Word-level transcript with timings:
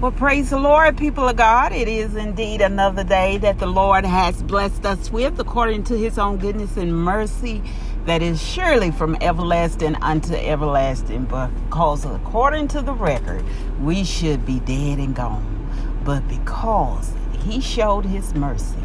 Well, 0.00 0.12
praise 0.12 0.50
the 0.50 0.60
Lord, 0.60 0.96
people 0.96 1.28
of 1.28 1.34
God. 1.34 1.72
It 1.72 1.88
is 1.88 2.14
indeed 2.14 2.60
another 2.60 3.02
day 3.02 3.36
that 3.38 3.58
the 3.58 3.66
Lord 3.66 4.04
has 4.04 4.40
blessed 4.44 4.86
us 4.86 5.10
with 5.10 5.40
according 5.40 5.82
to 5.84 5.98
his 5.98 6.20
own 6.20 6.36
goodness 6.36 6.76
and 6.76 6.94
mercy 6.96 7.64
that 8.06 8.22
is 8.22 8.40
surely 8.40 8.92
from 8.92 9.16
everlasting 9.20 9.96
unto 9.96 10.34
everlasting. 10.34 11.24
But 11.24 11.48
because 11.48 12.04
according 12.04 12.68
to 12.68 12.80
the 12.80 12.92
record, 12.92 13.44
we 13.80 14.04
should 14.04 14.46
be 14.46 14.60
dead 14.60 15.00
and 15.00 15.16
gone. 15.16 15.68
But 16.04 16.28
because 16.28 17.12
he 17.40 17.60
showed 17.60 18.04
his 18.04 18.36
mercy, 18.36 18.78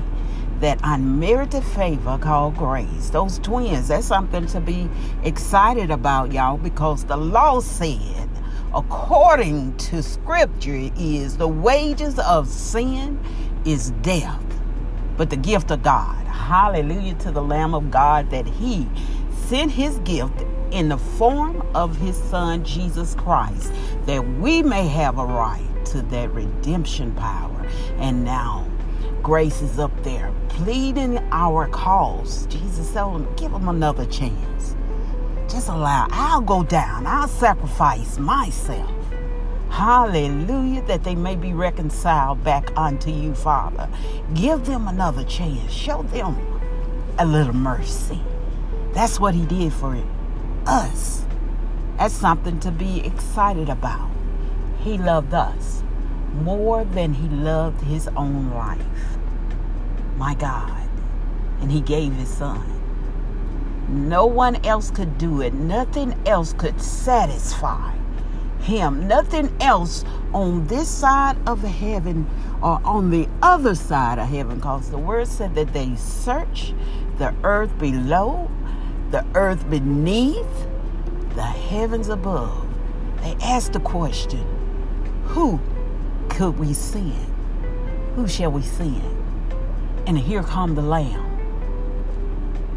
that 0.62 0.80
unmerited 0.84 1.64
favor 1.64 2.18
called 2.18 2.58
grace. 2.58 3.12
Those 3.12 3.38
twins, 3.38 3.90
that's 3.90 4.08
something 4.08 4.48
to 4.48 4.60
be 4.60 4.90
excited 5.24 5.92
about, 5.92 6.32
y'all, 6.32 6.58
because 6.58 7.04
the 7.04 7.18
law 7.18 7.60
said 7.60 8.33
according 8.76 9.76
to 9.78 10.02
scripture 10.02 10.90
is 10.98 11.38
the 11.38 11.48
wages 11.48 12.18
of 12.20 12.48
sin 12.48 13.20
is 13.66 13.92
death 14.02 14.44
but 15.16 15.30
the 15.30 15.38
gift 15.38 15.70
of 15.70 15.84
god. 15.84 16.26
Hallelujah 16.26 17.14
to 17.16 17.32
the 17.32 17.42
lamb 17.42 17.76
of 17.76 17.92
god 17.92 18.32
that 18.32 18.48
he 18.48 18.88
sent 19.46 19.72
his 19.72 20.00
gift 20.00 20.44
in 20.72 20.90
the 20.90 20.98
form 20.98 21.62
of 21.76 21.96
his 21.98 22.18
son 22.18 22.64
jesus 22.64 23.14
christ 23.14 23.72
that 24.08 24.28
we 24.40 24.64
may 24.64 24.88
have 24.88 25.20
a 25.20 25.26
right 25.26 25.86
to 25.86 26.02
that 26.04 26.32
redemption 26.32 27.14
power. 27.14 27.68
And 27.98 28.24
now 28.26 28.68
grace 29.22 29.62
is 29.62 29.78
up 29.78 29.92
there 30.04 30.34
pleading 30.50 31.20
our 31.32 31.68
cause. 31.68 32.48
Jesus 32.48 32.92
told 32.94 33.38
give 33.38 33.52
him 33.52 33.68
another 33.68 34.06
chance 34.08 34.76
just 35.54 35.70
allow, 35.70 36.08
I'll 36.10 36.42
go 36.42 36.64
down, 36.64 37.06
I'll 37.06 37.28
sacrifice 37.28 38.18
myself. 38.18 38.92
Hallelujah, 39.70 40.82
that 40.88 41.04
they 41.04 41.14
may 41.14 41.36
be 41.36 41.54
reconciled 41.54 42.44
back 42.44 42.76
unto 42.76 43.12
you, 43.12 43.36
Father. 43.36 43.88
Give 44.34 44.66
them 44.66 44.88
another 44.88 45.24
chance. 45.24 45.72
Show 45.72 46.02
them 46.04 46.38
a 47.20 47.26
little 47.26 47.54
mercy. 47.54 48.20
That's 48.94 49.20
what 49.20 49.36
He 49.36 49.46
did 49.46 49.72
for 49.74 49.96
us. 50.66 51.24
That's 51.98 52.16
something 52.16 52.60
to 52.62 52.72
be 52.72 53.06
excited 53.06 53.70
about. 53.70 54.10
He 54.80 54.98
loved 54.98 55.36
us 55.36 55.84
more 56.34 56.84
than 56.84 57.14
He 57.14 57.30
loved 57.30 57.82
His 57.82 58.08
own 58.18 58.50
life. 58.52 58.82
My 60.18 60.34
God. 60.34 60.90
And 61.62 61.72
He 61.72 61.80
gave 61.80 62.14
His 62.14 62.30
Son. 62.30 62.83
No 63.90 64.26
one 64.26 64.66
else 64.66 64.92
could 64.92 65.18
do 65.18 65.42
it. 65.42 65.54
Nothing 65.54 66.16
else 66.26 66.54
could 66.54 66.82
satisfy 66.82 67.94
him. 68.62 69.08
Nothing 69.08 69.56
else 69.60 70.06
on 70.34 70.68
this 70.68 70.88
side 70.88 71.38
of 71.48 71.62
heaven 71.62 72.30
or 72.62 72.80
on 72.86 73.10
the 73.10 73.28
other 73.42 73.76
side 73.76 74.20
of 74.20 74.30
heaven. 74.30 74.56
Because 74.58 74.90
the 74.90 74.98
word 74.98 75.28
said 75.28 75.56
that 75.56 75.74
they 75.74 75.96
search 75.96 76.74
the 77.18 77.34
earth 77.44 77.78
below, 77.78 78.50
the 79.12 79.26
earth 79.36 79.70
beneath, 79.70 80.68
the 81.36 81.44
heavens 81.44 82.10
above. 82.10 82.68
They 83.22 83.36
asked 83.42 83.74
the 83.74 83.80
question 83.80 84.46
Who 85.28 85.60
could 86.30 86.58
we 86.58 86.74
send? 86.74 87.28
Who 88.16 88.28
shall 88.28 88.52
we 88.52 88.62
send? 88.62 89.02
And 90.08 90.18
here 90.18 90.44
come 90.44 90.76
the 90.76 90.82
Lamb 90.82 91.33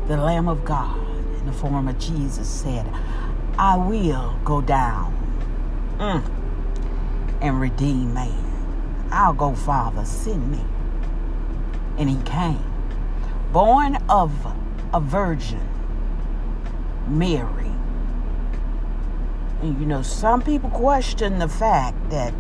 the 0.09 0.17
Lamb 0.17 0.49
of 0.49 0.65
God 0.65 0.97
in 1.39 1.47
the 1.47 1.53
form 1.53 1.89
of 1.89 1.99
Jesus 1.99 2.49
said, 2.49 2.87
I 3.59 3.77
will 3.77 4.39
go 4.45 4.61
down 4.61 5.17
mm, 5.99 7.39
and 7.41 7.61
redeem 7.61 8.15
man. 8.15 9.09
I'll 9.11 9.33
go, 9.33 9.55
Father, 9.55 10.05
send 10.05 10.51
me. 10.51 10.61
And 11.99 12.09
he 12.09 12.22
came, 12.22 12.62
born 13.53 13.97
of 14.09 14.33
a 14.93 15.00
virgin, 15.00 15.67
Mary. 17.09 17.71
And 19.62 19.81
you 19.81 19.87
know, 19.87 20.03
some 20.03 20.43
people 20.43 20.71
question 20.71 21.38
the 21.38 21.49
fact 21.49 22.11
that 22.11 22.33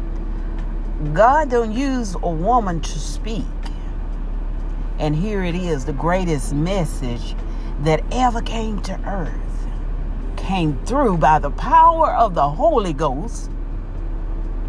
God 1.14 1.50
don't 1.50 1.72
use 1.72 2.14
a 2.14 2.30
woman 2.30 2.80
to 2.80 2.98
speak. 2.98 3.44
And 4.98 5.16
here 5.16 5.42
it 5.42 5.54
is, 5.54 5.84
the 5.84 5.92
greatest 5.92 6.54
message 6.54 7.34
that 7.82 8.02
ever 8.10 8.40
came 8.40 8.80
to 8.82 8.98
earth 9.06 9.46
came 10.36 10.78
through 10.86 11.16
by 11.16 11.38
the 11.38 11.50
power 11.50 12.14
of 12.14 12.34
the 12.34 12.48
Holy 12.48 12.92
Ghost 12.92 13.50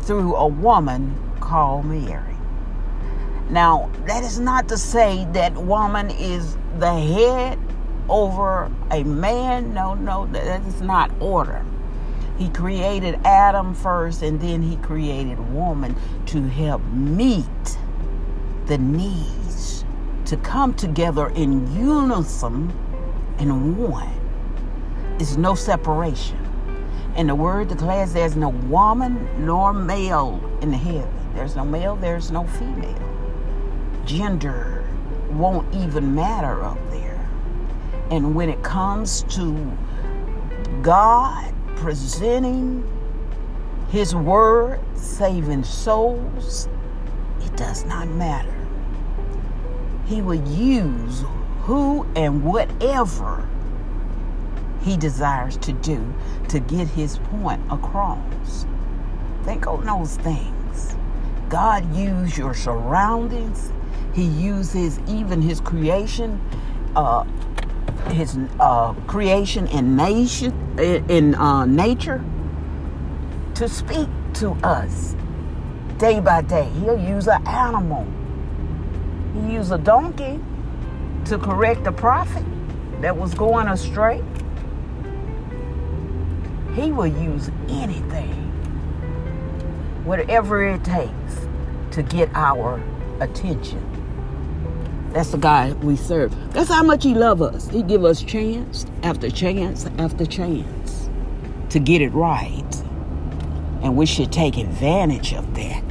through 0.02 0.36
a 0.36 0.48
woman 0.48 1.16
called 1.40 1.86
Mary. 1.86 2.36
Now, 3.50 3.90
that 4.06 4.24
is 4.24 4.40
not 4.40 4.68
to 4.70 4.78
say 4.78 5.28
that 5.34 5.54
woman 5.54 6.10
is 6.10 6.58
the 6.80 7.00
head 7.00 7.60
over 8.10 8.72
a 8.92 9.04
man. 9.04 9.74
No, 9.74 9.94
no, 9.94 10.26
that 10.28 10.66
is 10.66 10.82
not 10.82 11.12
order. 11.22 11.64
He 12.38 12.50
created 12.50 13.20
Adam 13.24 13.74
first 13.74 14.22
and 14.22 14.40
then 14.42 14.62
he 14.62 14.78
created 14.78 15.40
woman 15.54 15.96
to 16.28 16.42
help 16.44 16.84
meet 16.86 17.78
the 18.66 18.78
needs, 18.78 19.86
to 20.26 20.38
come 20.38 20.74
together 20.74 21.30
in 21.30 21.74
unison 21.76 22.74
and 23.40 23.78
one 23.78 24.10
is 25.20 25.38
no 25.38 25.56
separation. 25.56 26.38
And 27.16 27.30
the 27.30 27.36
word 27.36 27.70
declares 27.70 28.14
there's 28.14 28.36
no 28.36 28.50
woman 28.50 29.46
nor 29.46 29.74
male 29.74 30.40
in 30.62 30.72
the 30.72 30.78
heaven. 30.78 31.10
There's 31.34 31.56
no 31.56 31.66
male, 31.66 31.96
there's 31.96 32.32
no 32.32 32.46
female. 32.46 32.96
Gender 34.06 34.88
won't 35.32 35.74
even 35.76 36.14
matter 36.16 36.64
up 36.64 36.78
there. 36.92 37.28
And 38.12 38.36
when 38.36 38.50
it 38.50 38.64
comes 38.64 39.24
to 39.36 39.78
God 40.82 41.54
presenting 41.76 42.88
His 43.90 44.16
word, 44.16 44.80
saving 44.96 45.64
souls, 45.64 46.70
it 47.42 47.56
does 47.56 47.84
not 47.86 48.08
matter. 48.08 48.54
He 50.06 50.22
will 50.22 50.36
use 50.36 51.24
who 51.68 52.08
and 52.16 52.46
whatever 52.46 53.46
he 54.82 54.96
desires 54.96 55.58
to 55.58 55.74
do 55.74 56.14
to 56.48 56.62
get 56.62 56.88
his 56.88 57.18
point 57.18 57.62
across. 57.70 58.66
Think 59.44 59.68
on 59.68 59.86
those 59.86 60.16
things. 60.16 60.96
God 61.50 61.94
used 61.94 62.38
your 62.38 62.54
surroundings. 62.54 63.74
He 64.14 64.24
uses 64.24 65.00
even 65.10 65.42
his 65.42 65.60
creation, 65.60 66.40
uh, 66.96 67.26
his 68.12 68.38
uh, 68.62 68.94
creation 69.06 69.68
in 69.68 69.98
nation, 69.98 70.54
in 70.80 71.36
uh, 71.36 71.66
nature, 71.66 72.24
to 73.56 73.68
speak 73.68 74.08
to 74.36 74.52
us 74.64 75.18
day 75.98 76.22
by 76.22 76.44
day. 76.44 76.70
He'll 76.80 76.98
use 76.98 77.28
an 77.28 77.46
animal. 77.46 78.08
He 79.34 79.52
used 79.52 79.74
a 79.74 79.78
donkey 79.78 80.40
to 81.30 81.38
correct 81.38 81.84
the 81.84 81.92
prophet 81.92 82.46
that 83.02 83.16
was 83.16 83.34
going 83.34 83.68
astray. 83.68 84.24
He 86.74 86.92
will 86.92 87.08
use 87.08 87.50
anything, 87.68 88.32
whatever 90.06 90.64
it 90.64 90.84
takes, 90.86 91.48
to 91.92 92.04
get 92.04 92.30
our 92.34 92.82
attention. 93.20 93.84
That's 95.12 95.32
the 95.32 95.38
God 95.38 95.84
we 95.84 95.98
serve. 95.98 96.34
That's 96.54 96.70
how 96.70 96.84
much 96.84 97.04
He 97.04 97.14
loves 97.14 97.42
us. 97.42 97.70
He 97.70 97.82
give 97.82 98.06
us 98.06 98.22
chance 98.22 98.86
after 99.04 99.30
chance 99.30 99.86
after 99.98 100.26
chance 100.26 101.10
to 101.70 101.80
get 101.80 102.02
it 102.02 102.14
right. 102.14 102.84
And 103.82 103.98
we 103.98 104.06
should 104.06 104.32
take 104.32 104.58
advantage 104.58 105.34
of 105.34 105.56
that. 105.56 105.84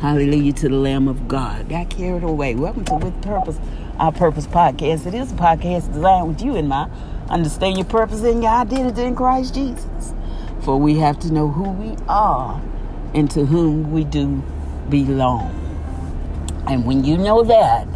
Hallelujah 0.00 0.52
to 0.54 0.68
the 0.68 0.74
Lamb 0.74 1.08
of 1.08 1.28
God. 1.28 1.68
Got 1.68 1.90
carried 1.90 2.24
away. 2.24 2.54
Welcome 2.54 2.84
to 2.86 2.94
With 2.94 3.22
Purpose 3.22 3.58
our 4.00 4.10
Purpose 4.10 4.46
Podcast. 4.46 5.06
It 5.06 5.12
is 5.12 5.30
a 5.30 5.34
podcast 5.34 5.92
designed 5.92 6.28
with 6.28 6.40
you 6.40 6.56
in 6.56 6.68
mind. 6.68 6.90
Understand 7.28 7.76
your 7.76 7.84
purpose 7.84 8.22
and 8.22 8.42
your 8.42 8.50
identity 8.50 9.02
in 9.02 9.14
Christ 9.14 9.54
Jesus. 9.54 10.14
For 10.62 10.78
we 10.78 10.96
have 10.96 11.18
to 11.20 11.30
know 11.30 11.48
who 11.48 11.68
we 11.70 11.96
are 12.08 12.62
and 13.14 13.30
to 13.32 13.44
whom 13.44 13.92
we 13.92 14.04
do 14.04 14.42
belong. 14.88 15.54
And 16.66 16.86
when 16.86 17.04
you 17.04 17.18
know 17.18 17.44
that, 17.44 17.86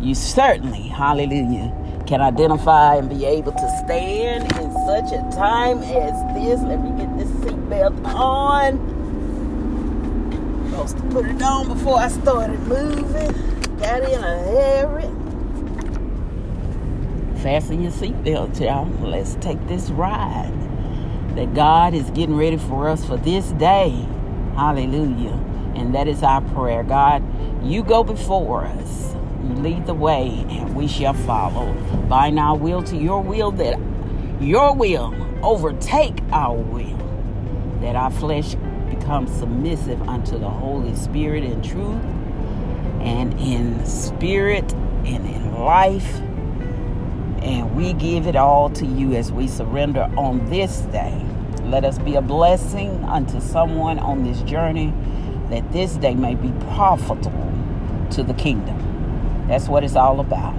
you 0.00 0.14
certainly, 0.14 0.88
hallelujah, 0.88 1.70
can 2.06 2.22
identify 2.22 2.96
and 2.96 3.10
be 3.10 3.26
able 3.26 3.52
to 3.52 3.82
stand 3.84 4.44
in 4.44 4.72
such 4.86 5.12
a 5.12 5.36
time 5.36 5.82
as 5.82 6.34
this. 6.34 6.62
Let 6.62 6.80
me 6.82 6.98
get 6.98 7.18
this 7.18 7.28
seatbelt 7.28 8.02
on. 8.06 8.78
Supposed 10.70 10.96
to 10.96 11.02
put 11.10 11.26
it 11.26 11.42
on 11.42 11.68
before 11.68 11.98
I 11.98 12.08
started 12.08 12.58
moving. 12.60 13.32
Got 13.78 14.02
in 14.04 14.24
a 14.24 14.38
hurry. 14.48 15.21
Fasten 17.42 17.82
your 17.82 17.90
seatbelt, 17.90 18.60
y'all. 18.60 18.86
Let's 19.00 19.34
take 19.40 19.66
this 19.66 19.90
ride 19.90 20.52
that 21.34 21.52
God 21.54 21.92
is 21.92 22.08
getting 22.10 22.36
ready 22.36 22.56
for 22.56 22.88
us 22.88 23.04
for 23.04 23.16
this 23.16 23.50
day. 23.52 24.06
Hallelujah. 24.54 25.32
And 25.74 25.92
that 25.92 26.06
is 26.06 26.22
our 26.22 26.40
prayer. 26.40 26.84
God, 26.84 27.24
you 27.64 27.82
go 27.82 28.04
before 28.04 28.64
us. 28.66 29.16
You 29.42 29.54
lead 29.54 29.86
the 29.86 29.94
way, 29.94 30.44
and 30.50 30.76
we 30.76 30.86
shall 30.86 31.14
follow. 31.14 31.72
Bind 32.08 32.38
our 32.38 32.56
will 32.56 32.80
to 32.84 32.96
your 32.96 33.20
will, 33.20 33.50
that 33.52 33.76
your 34.40 34.76
will 34.76 35.12
overtake 35.42 36.20
our 36.30 36.56
will, 36.56 36.96
that 37.80 37.96
our 37.96 38.12
flesh 38.12 38.54
become 38.88 39.26
submissive 39.26 40.00
unto 40.08 40.38
the 40.38 40.48
Holy 40.48 40.94
Spirit 40.94 41.42
in 41.42 41.60
truth 41.60 42.04
and 43.00 43.34
in 43.40 43.84
spirit 43.84 44.72
and 45.04 45.26
in 45.26 45.54
life. 45.54 46.20
And 47.42 47.74
we 47.74 47.92
give 47.92 48.26
it 48.26 48.36
all 48.36 48.70
to 48.70 48.86
you 48.86 49.14
as 49.14 49.32
we 49.32 49.48
surrender 49.48 50.02
on 50.16 50.48
this 50.48 50.82
day. 50.92 51.20
Let 51.64 51.84
us 51.84 51.98
be 51.98 52.14
a 52.14 52.22
blessing 52.22 53.02
unto 53.04 53.40
someone 53.40 53.98
on 53.98 54.22
this 54.22 54.40
journey 54.42 54.94
that 55.50 55.72
this 55.72 55.96
day 55.96 56.14
may 56.14 56.34
be 56.34 56.52
profitable 56.74 57.52
to 58.10 58.22
the 58.22 58.34
kingdom. 58.34 59.46
That's 59.48 59.68
what 59.68 59.82
it's 59.82 59.96
all 59.96 60.20
about. 60.20 60.54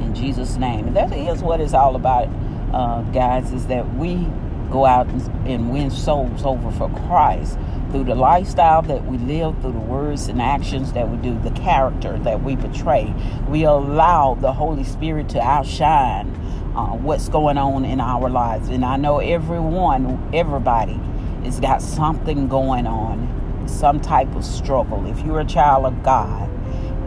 In 0.00 0.14
Jesus' 0.14 0.56
name. 0.56 0.86
And 0.86 0.96
that 0.96 1.12
is 1.12 1.42
what 1.42 1.60
it's 1.60 1.74
all 1.74 1.96
about, 1.96 2.28
uh, 2.72 3.02
guys, 3.10 3.52
is 3.52 3.66
that 3.66 3.96
we 3.96 4.26
go 4.70 4.86
out 4.86 5.08
and 5.08 5.70
win 5.72 5.90
souls 5.90 6.44
over 6.44 6.70
for 6.70 6.88
Christ 7.06 7.58
through 7.92 8.04
the 8.04 8.14
lifestyle 8.14 8.82
that 8.82 9.04
we 9.06 9.18
live, 9.18 9.60
through 9.60 9.72
the 9.72 9.78
words 9.78 10.28
and 10.28 10.40
actions 10.40 10.92
that 10.94 11.08
we 11.08 11.16
do, 11.18 11.38
the 11.40 11.50
character 11.50 12.18
that 12.20 12.42
we 12.42 12.56
portray. 12.56 13.14
We 13.48 13.64
allow 13.64 14.34
the 14.34 14.52
Holy 14.52 14.84
Spirit 14.84 15.28
to 15.30 15.40
outshine 15.40 16.28
uh, 16.74 16.96
what's 16.96 17.28
going 17.28 17.58
on 17.58 17.84
in 17.84 18.00
our 18.00 18.28
lives. 18.30 18.68
And 18.68 18.84
I 18.84 18.96
know 18.96 19.18
everyone, 19.18 20.30
everybody, 20.34 20.98
has 21.44 21.60
got 21.60 21.82
something 21.82 22.48
going 22.48 22.86
on, 22.86 23.64
some 23.68 24.00
type 24.00 24.34
of 24.34 24.44
struggle. 24.44 25.06
If 25.06 25.24
you're 25.24 25.40
a 25.40 25.44
child 25.44 25.84
of 25.84 26.02
God, 26.02 26.48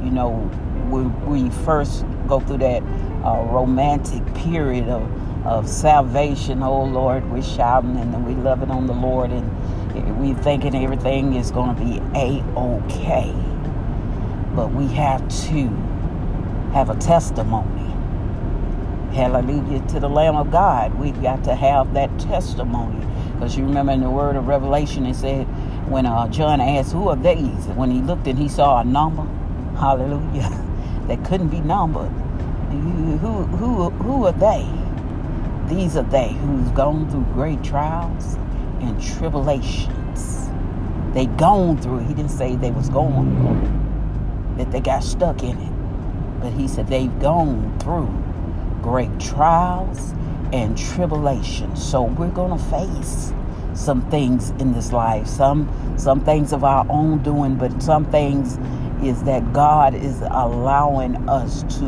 you 0.06 0.12
know, 0.12 0.32
when 0.90 1.26
we 1.26 1.50
first 1.50 2.06
go 2.28 2.40
through 2.40 2.60
that 2.60 2.84
uh, 3.26 3.44
romantic 3.50 4.24
period 4.36 4.88
of, 4.88 5.46
of 5.46 5.68
salvation. 5.68 6.62
Oh 6.62 6.84
Lord, 6.84 7.30
we're 7.32 7.42
shouting 7.42 7.98
and 7.98 8.26
we 8.26 8.36
love 8.36 8.62
it 8.62 8.70
on 8.70 8.88
the 8.88 8.94
Lord 8.94 9.32
and 9.32 9.50
we 10.02 10.34
thinking 10.34 10.76
everything 10.76 11.36
is 11.36 11.52
going 11.52 11.76
to 11.76 11.84
be 11.84 12.00
a-okay. 12.16 13.34
But 14.56 14.72
we 14.72 14.88
have 14.88 15.28
to 15.48 15.68
have 16.74 16.90
a 16.90 16.96
testimony. 16.96 17.82
Hallelujah 19.14 19.86
to 19.88 20.00
the 20.00 20.10
lamb 20.10 20.36
of 20.36 20.52
god. 20.52 20.94
We've 21.00 21.22
got 21.22 21.44
to 21.46 21.56
have 21.56 21.94
that 21.94 22.18
testimony. 22.20 23.06
Because 23.34 23.58
you 23.58 23.66
remember 23.66 23.94
in 23.94 24.02
the 24.02 24.10
word 24.10 24.36
of 24.36 24.48
revelation 24.48 25.06
it 25.06 25.16
said 25.16 25.46
when 25.90 26.06
uh, 26.06 26.28
john 26.30 26.60
asked 26.60 26.92
who 26.92 27.10
are 27.10 27.16
these? 27.16 27.66
When 27.76 27.92
he 27.92 28.02
looked 28.02 28.28
and 28.28 28.38
he 28.38 28.50
saw 28.50 28.82
a 28.82 28.84
number 28.84 29.26
hallelujah 29.78 30.50
that 31.08 31.24
couldn't 31.26 31.50
be 31.50 31.62
numbered. 31.62 32.12
Who, 32.72 33.46
who, 33.48 33.90
who 33.90 34.26
are 34.26 34.32
they? 34.34 34.68
These 35.74 35.96
are 35.96 36.04
they 36.04 36.34
who's 36.34 36.70
gone 36.72 37.10
through 37.10 37.26
great 37.34 37.64
trials 37.64 38.38
and 38.88 39.02
tribulations. 39.02 40.50
They 41.14 41.26
gone 41.26 41.78
through 41.78 42.00
it. 42.00 42.08
He 42.08 42.14
didn't 42.14 42.32
say 42.32 42.56
they 42.56 42.72
was 42.72 42.90
going, 42.90 44.56
that 44.58 44.72
they 44.72 44.82
got 44.82 45.04
stuck 45.04 45.44
in 45.44 45.58
it. 45.58 46.42
But 46.42 46.54
he 46.54 46.68
said 46.68 46.88
they've 46.88 47.20
gone 47.20 47.78
through 47.80 48.12
great 48.82 49.20
trials 49.20 50.14
and 50.54 50.78
tribulations. 50.78 51.84
So 51.84 52.04
we're 52.04 52.30
gonna 52.30 52.58
face 52.58 53.34
some 53.74 54.02
things 54.10 54.52
in 54.52 54.74
this 54.74 54.92
life. 54.92 55.28
Some 55.28 55.70
some 55.98 56.24
things 56.24 56.54
of 56.54 56.64
our 56.64 56.86
own 56.90 57.24
doing, 57.24 57.56
but 57.56 57.82
some 57.82 58.06
things 58.06 58.58
is 59.04 59.24
that 59.24 59.54
God 59.54 59.94
is 59.94 60.22
allowing 60.22 61.30
us 61.30 61.64
to 61.80 61.86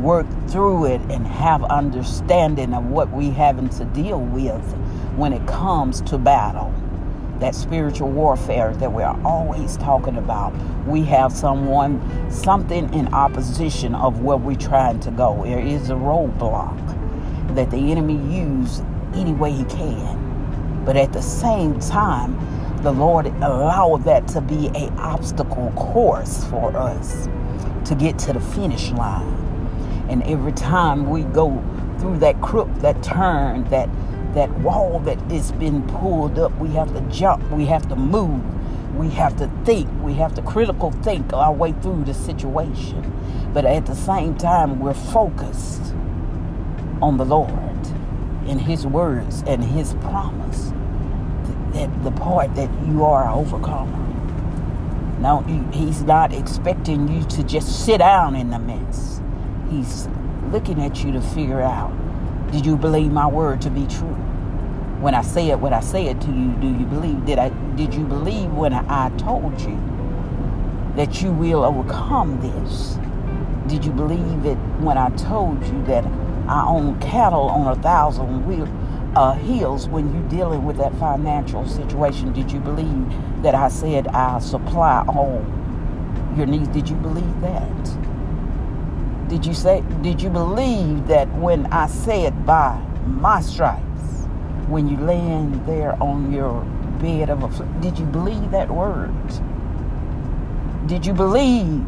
work 0.00 0.26
through 0.48 0.86
it 0.86 1.00
and 1.10 1.26
have 1.26 1.64
understanding 1.64 2.74
of 2.74 2.84
what 2.86 3.10
we 3.10 3.30
having 3.30 3.68
to 3.70 3.84
deal 3.86 4.20
with 4.20 4.62
when 5.16 5.32
it 5.32 5.46
comes 5.46 6.00
to 6.02 6.18
battle. 6.18 6.72
That 7.40 7.54
spiritual 7.54 8.10
warfare 8.10 8.74
that 8.74 8.92
we're 8.92 9.16
always 9.24 9.76
talking 9.76 10.16
about. 10.16 10.54
We 10.86 11.02
have 11.04 11.32
someone, 11.32 12.30
something 12.30 12.92
in 12.94 13.12
opposition 13.12 13.94
of 13.94 14.22
where 14.22 14.36
we're 14.36 14.56
trying 14.56 15.00
to 15.00 15.10
go. 15.10 15.42
There 15.44 15.58
is 15.58 15.90
a 15.90 15.94
roadblock 15.94 17.54
that 17.54 17.70
the 17.70 17.90
enemy 17.90 18.16
use 18.34 18.82
any 19.14 19.32
way 19.32 19.52
he 19.52 19.64
can. 19.64 20.84
But 20.84 20.96
at 20.96 21.12
the 21.12 21.22
same 21.22 21.78
time, 21.80 22.38
the 22.82 22.92
Lord 22.92 23.26
allowed 23.26 24.04
that 24.04 24.28
to 24.28 24.40
be 24.40 24.68
a 24.74 24.88
obstacle 24.92 25.72
course 25.76 26.44
for 26.44 26.76
us 26.76 27.26
to 27.86 27.94
get 27.94 28.18
to 28.20 28.32
the 28.32 28.40
finish 28.40 28.90
line. 28.92 29.34
And 30.08 30.22
every 30.24 30.52
time 30.52 31.10
we 31.10 31.22
go 31.22 31.62
through 31.98 32.18
that 32.18 32.40
crook, 32.40 32.72
that 32.76 33.02
turn, 33.02 33.64
that 33.70 33.88
that 34.36 34.50
wall 34.60 35.00
that 35.00 35.32
is 35.32 35.50
been 35.52 35.82
pulled 35.88 36.38
up. 36.38 36.56
We 36.58 36.68
have 36.70 36.92
to 36.92 37.00
jump. 37.10 37.50
We 37.50 37.64
have 37.66 37.88
to 37.88 37.96
move. 37.96 38.44
We 38.94 39.08
have 39.10 39.34
to 39.38 39.50
think. 39.64 39.88
We 40.02 40.12
have 40.14 40.34
to 40.34 40.42
critical 40.42 40.90
think 40.90 41.32
our 41.32 41.52
way 41.52 41.72
through 41.72 42.04
the 42.04 42.14
situation. 42.14 43.50
But 43.54 43.64
at 43.64 43.86
the 43.86 43.94
same 43.94 44.36
time, 44.36 44.78
we're 44.78 44.92
focused 44.92 45.94
on 47.00 47.16
the 47.16 47.24
Lord 47.24 47.50
and 48.46 48.60
His 48.60 48.86
words 48.86 49.42
and 49.46 49.64
His 49.64 49.94
promise. 49.94 50.72
That 51.72 52.04
the 52.04 52.12
part 52.12 52.54
that 52.56 52.70
you 52.86 53.04
are 53.04 53.24
an 53.24 53.32
overcomer. 53.32 54.02
Now, 55.18 55.40
He's 55.72 56.02
not 56.02 56.34
expecting 56.34 57.08
you 57.08 57.24
to 57.24 57.42
just 57.42 57.86
sit 57.86 57.98
down 57.98 58.36
in 58.36 58.50
the 58.50 58.58
mess. 58.58 59.22
He's 59.70 60.08
looking 60.52 60.82
at 60.82 61.02
you 61.02 61.12
to 61.12 61.22
figure 61.22 61.62
out 61.62 61.92
did 62.52 62.64
you 62.64 62.76
believe 62.76 63.10
my 63.10 63.26
word 63.26 63.60
to 63.62 63.70
be 63.70 63.86
true? 63.86 64.14
When 65.00 65.14
I 65.14 65.22
said 65.22 65.60
what 65.60 65.72
I 65.72 65.80
said 65.80 66.20
to 66.22 66.28
you, 66.28 66.52
do 66.60 66.68
you 66.68 66.86
believe? 66.86 67.26
Did 67.26 67.38
I 67.38 67.48
did 67.76 67.92
you 67.92 68.04
believe 68.04 68.50
when 68.52 68.72
I, 68.72 69.10
told 69.18 69.60
you 69.60 69.78
that 70.94 71.20
you 71.20 71.32
will 71.32 71.64
overcome 71.64 72.40
this? 72.40 72.98
Did 73.66 73.84
you 73.84 73.92
believe 73.92 74.46
it 74.46 74.56
when 74.80 74.96
I 74.96 75.10
told 75.10 75.64
you 75.66 75.84
that 75.84 76.04
I 76.48 76.64
own 76.66 76.98
cattle 77.00 77.50
on 77.50 77.76
a 77.76 77.82
thousand 77.82 78.46
wheel, 78.46 78.68
uh, 79.16 79.34
when 79.88 80.14
you're 80.14 80.28
dealing 80.28 80.64
with 80.64 80.76
that 80.78 80.94
financial 80.98 81.66
situation? 81.66 82.32
Did 82.32 82.52
you 82.52 82.60
believe 82.60 83.42
that 83.42 83.54
I 83.54 83.68
said 83.68 84.08
I'll 84.08 84.40
supply 84.40 85.04
all 85.08 85.44
your 86.36 86.46
needs? 86.46 86.68
Did 86.68 86.88
you 86.88 86.96
believe 86.96 87.40
that? 87.40 88.05
Did 89.28 89.44
you 89.44 89.54
say 89.54 89.82
did 90.02 90.22
you 90.22 90.30
believe 90.30 91.06
that 91.08 91.28
when 91.34 91.66
I 91.66 91.86
said 91.88 92.46
by 92.46 92.80
my 93.06 93.40
stripes, 93.40 93.82
when 94.68 94.88
you 94.88 94.96
laying 94.98 95.64
there 95.66 96.00
on 96.02 96.32
your 96.32 96.62
bed 97.00 97.30
of 97.30 97.42
affliction, 97.42 97.80
did 97.80 97.98
you 97.98 98.06
believe 98.06 98.50
that 98.52 98.70
word? 98.70 99.12
Did 100.86 101.04
you 101.04 101.12
believe 101.12 101.84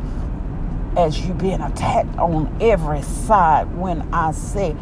as 0.97 1.21
you've 1.21 1.38
been 1.38 1.61
attacked 1.61 2.18
on 2.18 2.57
every 2.61 3.02
side 3.02 3.73
when 3.76 4.02
I 4.12 4.33
said, 4.33 4.76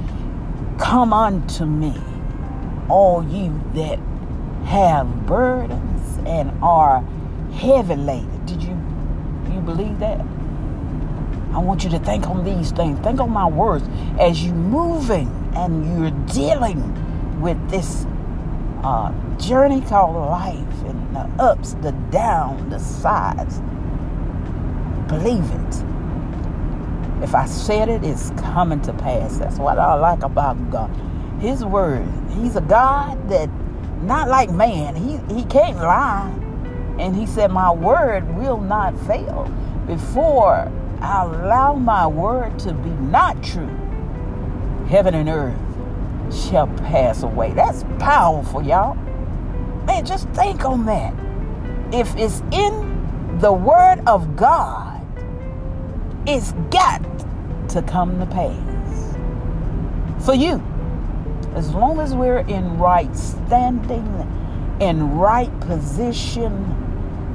Come 0.79 1.13
unto 1.13 1.67
me, 1.67 1.95
all 2.89 3.23
you 3.23 3.61
that 3.75 3.99
have 4.67 5.27
burdens 5.27 6.19
and 6.27 6.51
are 6.63 7.01
heavy 7.53 7.97
laden. 7.97 8.47
Did 8.47 8.63
you 8.63 8.77
you 9.53 9.61
believe 9.61 9.99
that? 10.01 10.36
I 11.57 11.59
want 11.61 11.85
you 11.85 11.91
to 11.91 11.99
think 11.99 12.29
on 12.29 12.45
these 12.45 12.71
things. 12.71 13.01
Think 13.01 13.19
on 13.19 13.31
my 13.31 13.47
words 13.47 13.89
as 14.21 14.45
you're 14.45 14.55
moving 14.55 15.27
and 15.57 15.99
you're 15.99 16.11
dealing 16.27 17.41
with 17.41 17.57
this 17.71 18.05
uh, 18.85 19.11
journey 19.39 19.81
called 19.81 20.17
life 20.17 20.83
and 20.85 21.17
the 21.17 21.43
ups, 21.43 21.73
the 21.81 21.93
downs, 22.11 22.69
the 22.69 22.79
sides. 22.79 23.61
Believe 25.09 25.51
it. 25.51 25.85
If 27.23 27.35
I 27.35 27.47
said 27.47 27.89
it, 27.89 28.05
it's 28.05 28.29
coming 28.33 28.83
to 28.83 28.93
pass. 28.93 29.39
That's 29.39 29.59
what 29.59 29.79
I 29.79 29.95
like 29.95 30.25
about 30.25 30.71
God. 30.71 30.91
His 31.41 31.65
word. 31.65 32.07
He's 32.33 32.57
a 32.57 32.61
God 32.61 33.31
that 33.31 33.49
not 34.03 34.29
like 34.29 34.51
man. 34.51 34.95
He 34.95 35.17
he 35.35 35.45
can't 35.47 35.79
lie. 35.79 36.31
And 36.99 37.17
he 37.17 37.25
said, 37.25 37.51
My 37.51 37.73
word 37.73 38.37
will 38.37 38.61
not 38.61 38.95
fail. 39.07 39.51
Before 39.87 40.71
I 41.01 41.25
allow 41.25 41.75
my 41.75 42.07
word 42.07 42.59
to 42.61 42.73
be 42.73 42.91
not 42.91 43.43
true, 43.43 43.69
heaven 44.89 45.15
and 45.15 45.29
earth 45.29 45.59
shall 46.33 46.67
pass 46.67 47.23
away. 47.23 47.53
That's 47.53 47.85
powerful, 47.99 48.63
y'all. 48.63 48.95
Man, 49.87 50.05
just 50.05 50.29
think 50.31 50.65
on 50.65 50.87
that. 50.87 51.15
If 51.93 52.15
it's 52.17 52.41
in 52.53 53.39
the 53.39 53.53
word 53.53 54.03
of 54.07 54.37
God, 54.37 55.01
it's 56.27 56.53
got 56.71 57.03
to 57.71 57.83
come 57.83 58.19
to 58.19 58.27
pass. 58.27 59.17
For 60.25 60.35
you, 60.35 60.63
as 61.55 61.73
long 61.73 62.01
as 62.01 62.15
we're 62.15 62.41
in 62.41 62.79
right 62.79 63.15
standing, 63.17 64.07
in 64.81 65.17
right 65.17 65.61
position, 65.61 66.83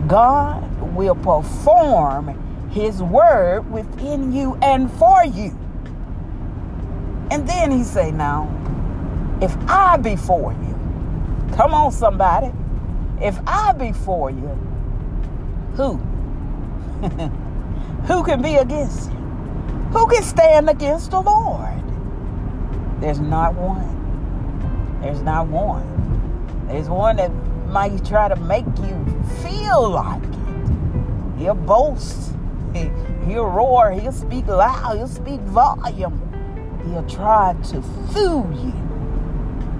God 0.08 0.62
God 0.82 0.96
will 0.96 1.15
perform 1.15 2.30
his 2.72 3.04
word 3.04 3.70
within 3.72 4.32
you 4.32 4.58
and 4.62 4.92
for 4.94 5.25
you. 5.25 5.58
And 7.30 7.48
then 7.48 7.72
he 7.72 7.84
say, 7.84 8.12
now, 8.12 8.50
if 9.42 9.56
I 9.70 9.98
be 9.98 10.16
for 10.16 10.54
you, 10.54 11.56
come 11.56 11.74
on 11.74 11.92
somebody, 11.92 12.51
if 13.22 13.38
I 13.46 13.74
be 13.74 13.92
for 13.92 14.30
you, 14.30 14.48
who? 15.75 15.98
who 18.06 18.24
can 18.24 18.42
be 18.42 18.56
against 18.56 19.12
you? 19.12 19.18
Who 19.92 20.08
can 20.08 20.24
stand 20.24 20.70
against 20.70 21.12
the 21.12 21.22
Lord? 21.22 21.82
There's 23.01 23.20
not 23.20 23.56
one. 23.56 25.00
There's 25.01 25.22
not 25.22 25.48
one. 25.48 25.88
There's 26.68 26.88
one 26.88 27.18
that 27.18 27.32
might 27.68 28.06
try 28.06 28.28
to 28.28 28.36
make 28.36 28.66
you 28.66 29.24
feel 29.42 29.90
like 29.90 30.24
it. 30.24 31.38
He'll 31.38 31.56
boast. 31.56 32.34
He'll 32.74 33.46
roar. 33.46 33.92
He'll 33.92 34.12
speak 34.12 34.48
loud. 34.48 34.98
He'll 34.98 35.08
speak 35.08 35.40
volume. 35.42 36.20
He'll 36.86 37.08
try 37.08 37.56
to 37.70 37.82
fool 38.13 38.51
you 38.54 38.74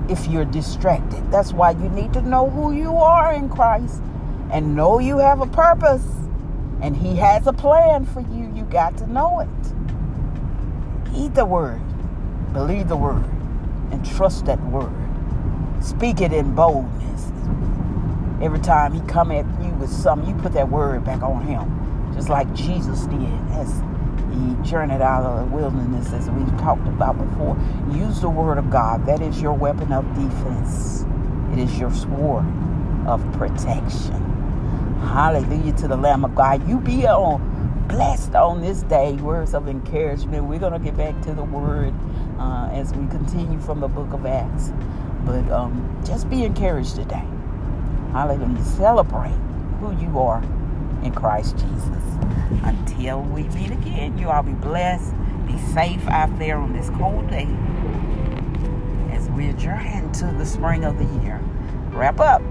if 0.10 0.28
you're 0.28 0.46
distracted. 0.46 1.32
That's 1.32 1.54
why 1.54 1.72
you 1.72 1.90
need 1.90 2.14
to 2.14 2.22
know 2.22 2.50
who 2.50 2.74
you 2.74 2.96
are 2.96 3.34
in 3.34 3.50
Christ 3.50 4.02
and 4.52 4.76
know 4.76 5.00
you 5.00 5.18
have 5.18 5.42
a 5.42 5.48
purpose 5.48 6.06
and 6.82 6.96
He 6.96 7.16
has 7.16 7.48
a 7.48 7.54
plan 7.54 8.06
for 8.06 8.22
you. 8.22 8.52
You 8.56 8.64
got 8.66 8.98
to 8.98 9.08
know 9.08 9.40
it. 9.40 9.50
Eat 11.16 11.34
the 11.36 11.46
word, 11.46 11.82
believe 12.54 12.88
the 12.88 12.96
word, 12.96 13.26
and 13.92 14.06
trust 14.06 14.46
that 14.46 14.62
word. 14.66 14.92
Speak 15.82 16.22
it 16.22 16.32
in 16.32 16.54
boldness. 16.56 17.32
Every 18.42 18.60
time 18.60 18.94
he 18.94 19.02
come 19.02 19.32
at 19.32 19.46
you 19.62 19.70
with 19.74 19.92
something, 19.92 20.28
you 20.30 20.36
put 20.42 20.54
that 20.54 20.70
word 20.70 21.04
back 21.04 21.22
on 21.22 21.46
him. 21.46 21.81
Just 22.22 22.30
like 22.30 22.54
Jesus 22.54 23.08
did 23.08 23.34
as 23.54 23.82
he 24.32 24.70
journeyed 24.70 25.02
out 25.02 25.24
of 25.24 25.40
the 25.40 25.56
wilderness, 25.56 26.14
as 26.14 26.30
we've 26.30 26.56
talked 26.60 26.88
about 26.88 27.18
before. 27.18 27.58
Use 27.92 28.22
the 28.22 28.30
word 28.30 28.60
of 28.60 28.70
God. 28.70 29.08
That 29.08 29.24
is 29.24 29.42
your 29.42 29.54
weapon 29.54 29.92
of 29.92 30.06
defense. 30.14 31.04
It 31.52 31.58
is 31.58 31.80
your 31.80 31.92
sword 31.92 32.46
of 33.08 33.24
protection. 33.34 34.22
Hallelujah 35.00 35.74
to 35.78 35.88
the 35.88 35.98
Lamb 35.98 36.24
of 36.24 36.36
God. 36.36 36.70
You 36.70 36.80
be 36.80 37.08
on 37.08 37.88
blessed 37.88 38.36
on 38.36 38.62
this 38.62 38.84
day. 38.84 39.14
Words 39.14 39.56
of 39.56 39.68
encouragement. 39.68 40.44
We're 40.44 40.60
going 40.60 40.74
to 40.74 40.80
get 40.80 40.96
back 40.96 41.20
to 41.24 41.34
the 41.34 41.44
word 41.44 41.92
uh, 42.38 42.70
as 42.72 42.94
we 42.94 43.08
continue 43.08 43.60
from 43.60 43.80
the 43.80 43.88
book 43.88 44.14
of 44.14 44.28
Acts. 44.28 44.72
But 45.26 45.50
um, 45.50 46.00
just 46.06 46.30
be 46.30 46.44
encouraged 46.44 46.98
today. 46.98 47.26
Hallelujah. 48.12 48.64
Celebrate 48.64 49.34
who 49.80 49.98
you 50.00 50.20
are 50.20 50.44
in 51.04 51.14
Christ 51.14 51.58
Jesus. 51.58 52.04
Until 52.64 53.22
we 53.22 53.44
meet 53.44 53.72
again, 53.72 54.18
you 54.18 54.30
all 54.30 54.44
be 54.44 54.54
blessed. 54.54 55.14
Be 55.48 55.58
safe 55.58 56.08
out 56.08 56.38
there 56.40 56.58
on 56.58 56.74
this 56.74 56.90
cold 56.92 57.30
day 57.30 57.48
as 59.12 59.30
we 59.32 59.50
adjourn 59.50 60.12
to 60.14 60.26
the 60.38 60.46
spring 60.46 60.84
of 60.86 60.98
the 60.98 61.24
year. 61.24 61.40
Wrap 61.92 62.20
up. 62.20 62.42